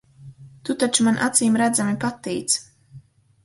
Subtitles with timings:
[0.69, 2.61] Tu taču man acīmredzami patīc.